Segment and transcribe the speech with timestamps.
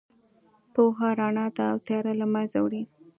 [0.73, 2.83] پوهه رڼا ده او تیاره له منځه وړي.